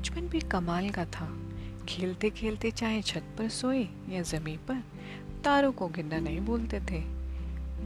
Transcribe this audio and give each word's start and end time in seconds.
बचपन 0.00 0.20
भी 0.20 0.40
कमाल 0.40 0.90
का 0.90 1.04
था। 1.04 1.38
खेलते 1.88 2.30
खेलते 2.30 2.70
चाहे 2.70 3.02
छत 3.02 3.22
पर 3.38 3.48
सोए 3.48 3.88
या 4.08 4.22
ज़मीन 4.22 4.58
पर, 4.68 4.82
तारों 5.44 5.72
को 5.72 5.88
गिनना 5.88 6.18
नहीं 6.18 6.40
बोलते 6.40 6.80
थे। 6.80 7.00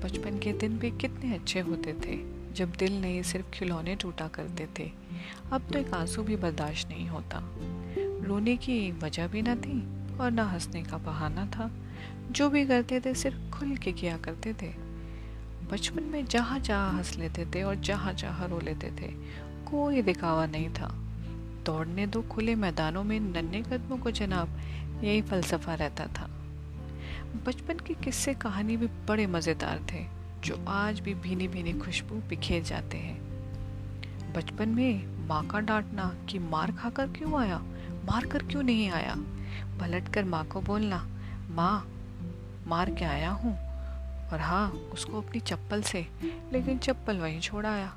बचपन 0.01 0.39
के 0.39 0.53
दिन 0.53 0.79
भी 0.79 0.91
कितने 0.91 1.35
अच्छे 1.35 1.61
होते 1.61 1.93
थे, 1.93 2.17
जब 2.55 2.73
दिल 2.73 3.01
नहीं 3.01 3.23
सिर्फ़ 3.23 3.47
खिलौने 3.51 3.97
टूटा 3.97 4.29
करते 4.29 4.69
थे। 4.79 4.93
अब 5.53 5.63
तो 5.73 5.79
एक 5.79 5.95
आँसू 5.95 6.23
भी 6.23 6.37
बर्दाश्त 6.37 6.89
नहीं 6.89 7.09
होता। 7.09 7.39
रोने 8.27 8.57
की 8.57 8.93
वजह 8.93 9.27
भी 9.27 9.43
न 9.43 9.55
थी 9.55 9.81
और 10.19 10.31
न 10.31 10.39
हंसने 10.39 10.83
का 10.83 10.99
बहाना 10.99 11.47
था। 11.47 11.71
जो 12.31 12.51
भी 12.51 12.67
करते 12.67 13.01
थे 13.01 13.15
सिर्फ़ 13.15 13.59
खुल 13.59 13.77
के 13.77 13.93
किया 13.93 14.17
करते 14.17 14.55
थे। 14.55 14.75
बचपन 15.73 16.03
में 16.03 16.27
जहाँ 16.27 16.61
जहाँ 16.61 16.97
हंस 16.97 17.17
लेते 17.17 17.47
थे 17.47 17.63
और 17.63 17.75
जहाँ 17.75 18.13
जहाँ 18.13 18.49
रो 18.49 18.61
लेते 18.61 18.91
थे, 18.91 19.09
कोई 19.71 20.03
दिखावा 20.03 20.47
नहीं 20.47 20.71
था। 20.71 21.01
दौड़ने 21.65 22.07
दो 22.07 22.23
खुले 22.23 22.55
मैदानों 22.55 23.05
में 23.05 23.21
नन्हे 23.21 23.63
कदमों 23.63 23.99
को 23.99 24.11
जनाब, 24.11 24.61
यही 25.05 25.23
फलसफा 25.23 25.75
रहता 25.75 26.07
था। 26.07 26.31
बचपन 27.47 27.79
के 27.79 27.95
किस्से 27.95 28.35
कहानी 28.35 28.77
भी 28.77 28.87
बड़े 28.87 29.27
मज़ेदार 29.27 29.81
थे, 29.93 30.07
जो 30.45 30.65
आज 30.69 31.01
भी 31.01 31.15
भीनी 31.15 31.49
भीनी 31.49 31.73
खुशबू 31.73 32.15
बिखेर 32.15 32.63
जाते 32.63 32.97
हैं। 32.97 33.23
बचपन 34.33 34.69
में 34.69 35.07
माँ 35.29 35.47
का 35.47 35.61
डांटना 35.61 36.15
कि 36.29 36.39
मार 36.39 36.73
खाकर 36.73 37.07
क्यों 37.07 37.41
आया, 37.41 37.59
मार 38.05 38.27
कर 38.27 38.43
क्यों 38.43 38.63
नहीं 38.63 38.91
आया? 38.91 39.15
पलट 39.81 40.09
कर 40.09 40.25
माँ 40.25 40.45
को 40.45 40.61
बोलना, 40.61 41.07
माँ, 41.51 41.89
मार 42.67 42.91
के 42.91 43.05
आया 43.05 43.31
हूँ। 43.31 43.57
और 44.29 44.41
हाँ 44.41 44.71
उसको 44.71 45.21
अपनी 45.21 45.41
चप्पल 45.41 45.83
से, 45.83 46.07
लेकिन 46.53 46.79
चप्पल 46.79 47.17
वहीं 47.17 47.41
छोड़ 47.41 47.67
आया। 47.67 47.97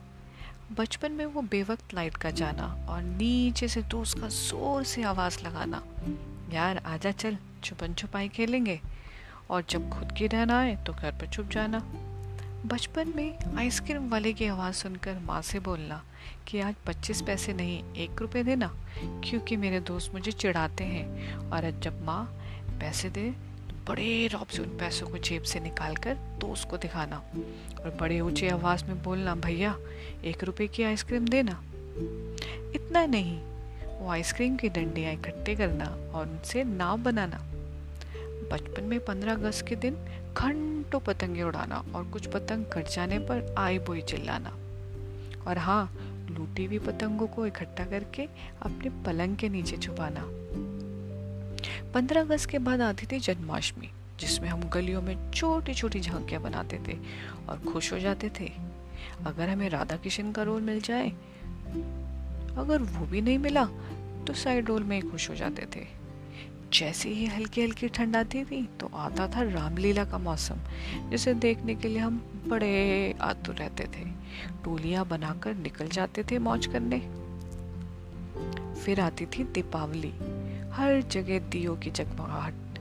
बचपन 0.71 1.11
में 1.11 1.25
वो 1.25 1.41
बेवक्त 1.41 1.93
लाइट 1.93 2.15
का 2.17 2.29
जाना 2.29 2.65
और 2.89 3.01
नीचे 3.01 3.67
से 3.67 3.81
तो 3.81 4.01
उसका 4.01 4.27
ज़ोर 4.27 4.83
से 4.83 5.03
आवाज़ 5.03 5.39
लगाना। 5.43 5.81
यार, 6.53 6.77
आजा 6.77 7.11
चल, 7.11 7.37
छुपन 7.63 7.93
छुपाई 7.93 8.29
खेलेंगे। 8.29 8.79
और 9.49 9.63
जब 9.69 9.89
खुद 9.89 10.11
की 10.11 10.27
रहना 10.27 10.59
आए 10.59 10.75
तो 10.75 10.93
घर 10.93 11.11
पर 11.11 11.27
छुप 11.27 11.49
जाना। 11.49 11.79
बचपन 12.65 13.13
में 13.15 13.55
आइसक्रीम 13.57 14.09
वाले 14.09 14.33
की 14.33 14.45
आवाज़ 14.45 14.75
सुनकर 14.75 15.19
माँ 15.19 15.41
से 15.41 15.59
बोलना 15.59 16.03
कि 16.47 16.59
आज 16.59 16.75
पच्चीस 16.87 17.21
पैसे 17.21 17.53
नहीं, 17.53 17.83
एक 17.93 18.21
रुपये 18.21 18.43
देना, 18.43 18.71
क्योंकि 18.99 19.55
मेरे 19.55 19.79
दोस्त 19.79 20.13
मुझे 20.13 20.31
चिढ़ाते 20.31 20.83
हैं। 20.83 21.37
और 21.49 21.79
जब 21.79 22.03
माँ 22.03 22.23
पैसे 22.79 23.09
दे 23.09 23.33
बड़े 23.87 24.27
रौब 24.27 24.47
से 24.47 24.61
उन 24.61 24.69
पैसों 24.69 25.07
को 25.07 25.17
जेब 25.17 25.43
से 25.43 25.59
निकाल 25.59 25.95
कर 25.95 26.13
दोस्त 26.13 26.69
को 26.69 26.77
दिखाना 26.77 27.17
और 27.79 27.97
बड़े 28.01 28.19
ऊँचे 28.19 28.49
आवाज़ 28.49 28.85
में 28.85 29.03
बोलना, 29.03 29.35
भैया, 29.35 29.75
एक 30.25 30.43
रुपए 30.43 30.67
की 30.67 30.83
आइसक्रीम 30.83 31.27
देना। 31.27 31.63
इतना 32.75 33.05
नहीं, 33.05 33.39
वो 33.99 34.09
आइसक्रीम 34.09 34.55
की 34.55 34.69
डंडियाँ 34.69 35.13
इकट्ठे 35.13 35.55
करना 35.55 35.85
और 35.85 36.27
उनसे 36.27 36.63
नाव 36.63 36.97
बनाना। 36.97 37.37
बचपन 38.51 38.83
में 38.83 39.05
पंद्रह 39.05 39.33
अगस्त 39.33 39.67
के 39.67 39.75
दिन 39.75 39.95
घंटों 40.37 40.99
पतंगे 40.99 41.43
उड़ाना 41.43 41.83
और 41.95 42.03
कुछ 42.05 42.27
पतंग 42.27 42.65
कट 42.65 42.87
जाने 42.87 43.19
पर 43.19 43.55
आई 43.57 43.79
बोई 43.79 44.01
चिल्लाना। 44.01 44.57
और 45.47 45.57
हाँ 45.57 45.97
लूटी 46.31 46.65
हुई 46.65 46.79
पतंगों 46.79 47.27
को 47.27 47.45
इकट्ठा 47.45 47.85
करके 47.85 48.23
अपने 48.61 48.89
पलंग 49.03 49.37
के 49.37 49.49
नीचे 49.49 49.77
छुपाना। 49.77 50.21
पंद्रह 51.97 52.21
अगस्त 52.21 52.49
के 52.49 52.59
बाद 52.59 52.81
आती 52.81 53.05
थी 53.05 53.19
जन्माष्टमी, 53.19 53.87
जिसमें 54.19 54.47
हम 54.49 54.61
गलियों 54.63 55.01
में 55.01 55.31
छोटी 55.31 55.73
छोटी 55.73 55.99
झांकियाँ 55.99 56.41
बनाते 56.41 56.79
थे 56.87 56.97
और 57.49 57.59
खुश 57.63 57.91
हो 57.93 57.99
जाते 57.99 58.29
थे। 58.39 58.51
अगर 59.25 59.49
हमें 59.49 59.69
राधा 59.69 59.95
किशन 59.95 60.31
का 60.31 60.43
रोल 60.43 60.61
मिल 60.61 60.81
जाए, 60.81 61.09
अगर 62.57 62.81
वो 62.81 63.05
भी 63.05 63.21
नहीं 63.21 63.37
मिला 63.37 63.65
तो 64.27 64.33
साइड 64.33 64.67
रोल 64.67 64.83
में 64.83 64.95
ही 64.95 65.09
खुश 65.09 65.29
हो 65.29 65.35
जाते 65.35 65.65
थे। 65.75 65.85
जैसे 66.73 67.09
ही 67.09 67.25
हल्की 67.25 67.63
हल्की 67.63 67.87
ठंड 67.87 68.15
आती 68.15 68.43
थी 68.45 68.61
तो 68.79 68.91
आता 68.95 69.27
था 69.27 69.41
रामलीला 69.51 70.05
का 70.05 70.17
मौसम, 70.19 70.59
जिसे 71.09 71.33
देखने 71.33 71.75
के 71.75 71.87
लिए 71.87 71.99
हम 71.99 72.23
बड़े 72.47 73.15
आतुर 73.21 73.55
रहते 73.55 73.83
थे। 73.83 74.05
टोलियाँ 74.63 75.07
बनाकर 75.07 75.55
निकल 75.55 75.87
जाते 75.89 76.23
थे 76.23 76.39
मौज 76.39 76.65
करने। 76.65 76.99
फिर 78.75 78.99
आती 79.01 79.25
थी 79.25 79.43
दीपावली 79.43 80.13
हर 80.77 81.01
जगह 81.01 81.39
दियो 81.49 81.75
की 81.75 81.91
जगमगाहट 81.91 82.79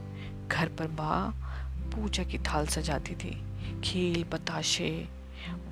घर 0.51 0.69
पर 0.69 0.87
माँ 0.87 1.31
पूजा 1.93 2.23
की 2.23 2.37
थाल 2.39 2.65
सजाती 2.65 3.15
थी। 3.15 3.31
खील, 3.83 4.23
बताशे, 4.23 4.89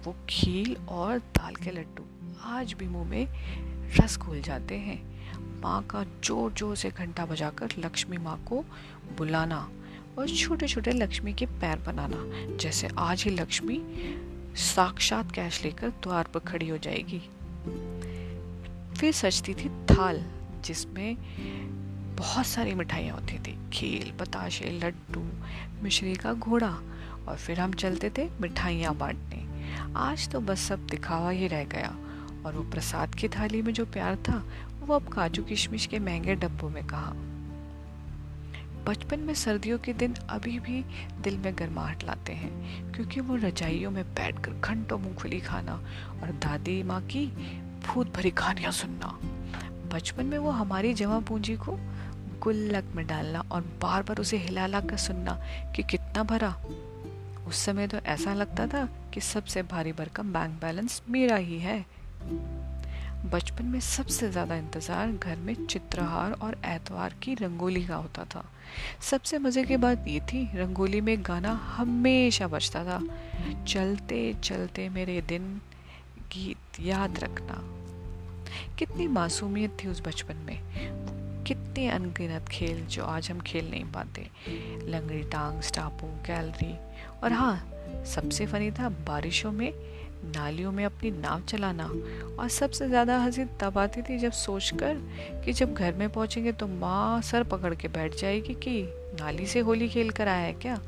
वो 0.05 0.15
खील 0.29 0.75
और 0.89 1.19
दाल 1.19 1.55
के 1.55 1.71
लड्डू 1.71 2.03
आज 2.43 2.73
भी 2.73 2.87
मुँह 2.87 3.09
में 3.09 3.27
रस 3.99 4.17
घुल 4.17 4.41
जाते 4.41 4.75
हैं। 4.77 4.97
माँ 5.61 5.81
का 5.83 6.03
ज़ोर 6.03 6.53
ज़ोर 6.53 6.75
से 6.75 6.89
घंटा 6.89 7.25
बजाकर 7.25 7.75
लक्ष्मी 7.77 8.17
माँ 8.17 8.37
को 8.47 8.63
बुलाना 9.17 9.69
और 10.17 10.29
छोटे 10.29 10.67
छोटे 10.67 10.91
लक्ष्मी 10.91 11.33
के 11.33 11.45
पैर 11.45 11.77
बनाना, 11.87 12.57
जैसे 12.57 12.89
आज 12.97 13.23
ही 13.23 13.31
लक्ष्मी 13.31 13.81
साक्षात 14.65 15.31
कैश 15.31 15.63
लेकर 15.63 15.89
द्वार 16.03 16.27
पर 16.33 16.39
खड़ी 16.39 16.69
हो 16.69 16.77
जाएगी। 16.77 17.21
फिर 18.99 19.11
सजती 19.13 19.53
थी 19.53 19.69
थाल, 19.91 20.25
जिसमें 20.65 21.17
बहुत 22.17 22.45
सारी 22.45 22.73
मिठाइयाँ 22.73 23.15
होती 23.15 23.39
थी। 23.39 23.57
खील 23.73 24.11
बताशे 24.11 24.69
लड्डू, 24.83 25.21
मिश्री 25.83 26.15
का 26.15 26.33
घोड़ा 26.33 26.77
और 27.27 27.35
फिर 27.35 27.59
हम 27.59 27.73
चलते 27.73 28.09
थे 28.17 28.29
मिठाइयाँ 28.41 28.95
बांटने। 28.95 29.45
आज 29.95 30.29
तो 30.29 30.39
बस 30.39 30.59
सब 30.59 30.87
दिखावा 30.87 31.29
ही 31.29 31.47
रह 31.47 31.63
गया 31.63 31.95
और 32.45 32.55
वो 32.55 32.63
प्रसाद 32.63 33.15
की 33.15 33.27
थाली 33.27 33.61
में 33.61 33.73
जो 33.73 33.85
प्यार 33.85 34.15
था, 34.15 34.43
वो 34.81 34.95
अब 34.95 35.07
काजू 35.07 35.43
किशमिश 35.43 35.85
के 35.85 35.99
महँगे 35.99 36.35
डब्बों 36.35 36.69
में 36.69 36.87
कहा। 36.87 37.13
बचपन 38.85 39.19
में 39.19 39.33
सर्दियों 39.33 39.77
के 39.79 39.93
दिन 39.93 40.13
अभी 40.29 40.59
भी 40.59 40.85
दिल 41.21 41.37
में 41.37 41.57
गर्माहट 41.57 42.03
लाते 42.03 42.33
हैं, 42.33 42.91
क्योंकि 42.91 43.19
वो 43.19 43.35
रजाइयों 43.35 43.91
में 43.91 44.03
बैठकर 44.03 44.51
घंटों 44.51 44.97
मूंगफली 44.99 45.39
खाना 45.39 45.73
और 46.23 46.31
दादी, 46.31 46.83
माँ 46.83 47.01
की 47.01 47.25
भूत 47.87 48.15
भरी 48.17 48.31
कहानियाँ 48.31 48.71
सुनना। 48.71 49.19
बचपन 49.93 50.25
में 50.25 50.37
वो 50.37 50.51
हमारी 50.51 50.93
जमा 50.93 51.19
पूंजी 51.19 51.55
को 51.55 51.79
गुल्लक 52.39 52.91
में 52.95 53.07
डालना 53.07 53.43
और 53.51 53.61
बार 53.81 54.03
बार 54.03 54.17
उसे 54.17 54.37
हिला 54.37 54.67
ला 54.67 54.81
कर 54.81 54.97
सुनना 54.97 55.39
कि 55.75 55.83
कितना 55.83 56.23
भरा। 56.23 56.55
उस 57.47 57.57
समय 57.57 57.87
तो 57.87 57.97
ऐसा 57.97 58.33
लगता 58.33 58.67
था 58.67 58.87
कि 59.13 59.21
सबसे 59.21 59.63
भारी 59.63 59.91
भरकम 59.91 60.33
बैंक 60.33 60.61
बैलेंस 60.61 61.01
मेरा 61.09 61.35
ही 61.35 61.59
है। 61.59 61.85
बचपन 63.25 63.65
में 63.65 63.79
सबसे 63.79 64.29
ज़्यादा 64.31 64.55
इंतज़ार 64.55 65.11
घर 65.11 65.35
में 65.35 65.65
चित्रहार 65.65 66.31
और 66.31 66.57
एतवार 66.65 67.13
की 67.23 67.33
रंगोली 67.33 67.85
का 67.85 67.95
होता 67.95 68.23
था। 68.25 68.43
सबसे 69.01 69.37
मज़े 69.37 69.63
की 69.63 69.77
बात 69.77 70.07
ये 70.07 70.19
थी, 70.19 70.43
रंगोली 70.55 71.01
में 71.01 71.17
गाना 71.21 71.51
हमेशा 71.51 72.47
बजता 72.47 72.83
था। 72.83 73.01
चलते 73.67 74.33
चलते 74.43 74.89
मेरे 74.89 75.21
दिन 75.21 75.61
गीत 76.33 76.79
याद 76.81 77.19
रखना। 77.19 77.61
कितनी 78.79 79.07
मासूमियत 79.07 79.77
थी 79.83 79.87
उस 79.87 80.01
बचपन 80.01 80.35
में। 80.35 80.94
कितने 81.75 81.89
अनगिनत 81.89 82.47
खेल 82.49 82.79
जो 82.87 83.03
आज 83.03 83.29
हम 83.31 83.39
खेल 83.39 83.69
नहीं 83.69 83.83
पाते। 83.85 84.21
लंगड़ी 84.89 85.23
टांग, 85.23 85.59
स्टापू, 85.61 86.07
गैलरी। 86.25 86.71
और 87.23 87.33
हाँ 87.33 88.03
सबसे 88.07 88.45
फनी 88.45 88.69
था 88.71 88.89
बारिशों 89.07 89.51
में 89.51 89.71
नालियों 90.25 90.71
में 90.71 90.83
अपनी 90.85 91.11
नाव 91.11 91.41
चलाना। 91.41 91.85
और 92.39 92.49
सबसे 92.49 92.87
ज़्यादा 92.87 93.17
हँसी 93.19 93.45
तब 93.61 93.77
आती 93.77 94.01
थी 94.01 94.17
जब 94.17 94.31
सोचकर 94.31 95.01
कि 95.45 95.53
जब 95.53 95.73
घर 95.73 95.93
में 95.93 96.07
पहुँचेंगे 96.09 96.51
तो 96.51 96.67
माँ 96.67 97.21
सर 97.21 97.43
पकड़ 97.43 97.73
के 97.75 97.87
बैठ 97.87 98.15
जाएगी 98.15 98.53
कि 98.63 98.81
नाली 99.19 99.45
से 99.45 99.59
होली 99.59 99.89
खेल 99.89 100.09
कर 100.09 100.27
आया 100.27 100.45
है 100.45 100.53
क्या? 100.53 100.79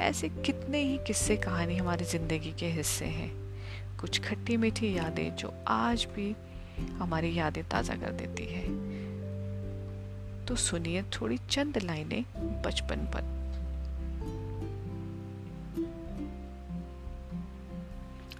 ऐसे 0.00 0.28
कितने 0.28 0.78
ही 0.78 0.98
किस्से 1.06 1.36
कहानी 1.36 1.76
हमारी 1.76 2.04
ज़िंदगी 2.04 2.52
के 2.60 2.70
हिस्से 2.70 3.04
हैं। 3.04 3.30
कुछ 4.00 4.20
खट्टी 4.20 4.56
मीठी 4.56 4.96
यादें 4.96 5.36
जो 5.36 5.54
आज 5.68 6.06
भी 6.16 6.34
हमारी 6.98 7.38
यादें 7.38 7.62
ताज़ा 7.64 7.94
कर 7.94 8.12
देती 8.12 8.44
है। 8.44 8.83
तो 10.48 10.56
सुनिए 10.56 11.02
थोड़ी 11.02 11.38
चंद 11.50 11.78
लाइनें 11.78 12.24
बचपन 12.62 12.96
पर। 12.96 13.32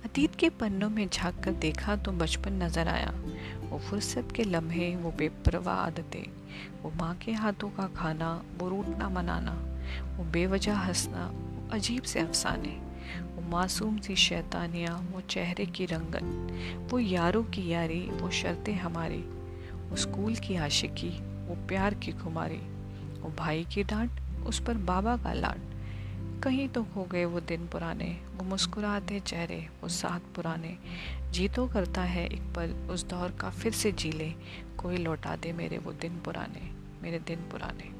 अतीत 0.04 0.34
के 0.34 0.48
पन्नों 0.48 0.90
में 0.90 1.08
झाँक 1.08 1.44
कर 1.44 1.52
देखा 1.52 1.96
तो 1.96 2.12
बचपन 2.12 2.52
नज़र 2.52 2.88
आया। 2.88 3.12
वो 3.70 3.78
फुर्सत 3.78 4.28
के 4.36 4.44
लम्हे, 4.44 4.96
वो 4.96 5.10
बेपरवाह 5.10 5.76
आदतें, 5.76 6.24
वो 6.82 6.92
माँ 6.96 7.14
के 7.14 7.32
हाथों 7.32 7.70
का 7.70 7.86
खाना, 7.86 8.44
वो 8.58 8.68
रूटना 8.68 9.08
मनाना, 9.08 9.52
वो 10.16 10.24
बेवजह 10.24 10.74
हंसना, 10.74 11.26
वो 11.26 11.68
अजीब 11.72 12.02
से 12.02 12.20
अफसाने, 12.20 12.80
वो 13.34 13.50
मासूम 13.50 13.98
सी 13.98 14.16
शैतानियाँ, 14.16 15.10
वो 15.12 15.20
चेहरे 15.20 15.66
की 15.66 15.86
रंगत, 15.86 16.92
वो 16.92 16.98
यारों 16.98 17.44
की 17.44 17.68
यारी, 17.72 18.00
वो 18.00 18.30
शर्तें 18.30 18.74
हमारी, 18.74 19.22
वो 19.88 19.96
स्कूल 19.96 20.34
की 20.36 20.56
आशिकी 20.56 21.33
वो 21.46 21.68
प्यार 21.68 21.94
की 21.94 22.12
खुमारी, 22.12 22.60
वो 23.20 23.32
भाई 23.38 23.64
की 23.64 23.84
डांट, 23.84 24.10
उस 24.46 24.60
पर 24.60 24.74
बाबा 24.74 25.16
का 25.16 25.32
लाड। 25.32 25.60
कहीं 26.42 26.68
तो 26.68 26.82
हो 26.82 27.04
गए 27.04 27.24
वो 27.24 27.40
दिन 27.40 27.66
पुराने, 27.66 28.18
वो 28.36 28.44
मुस्कुराते 28.44 29.20
चेहरे, 29.20 29.68
वो 29.82 29.88
साथ 29.88 30.20
पुराने। 30.34 30.76
जी 31.32 31.48
तो 31.48 31.66
करता 31.68 32.02
है 32.02 32.26
एक 32.26 32.42
पल, 32.56 32.72
उस 32.90 33.08
दौर 33.08 33.30
का 33.30 33.50
फिर 33.50 33.72
से 33.72 33.92
जी 33.92 34.12
ले। 34.12 34.34
कोई 34.78 34.96
लौटा 34.96 35.36
दे 35.36 35.52
मेरे 35.52 35.78
वो 35.78 35.92
दिन 35.92 36.20
पुराने, 36.24 36.70
मेरे 37.02 37.18
दिन 37.18 37.36
पुराने। 37.36 37.92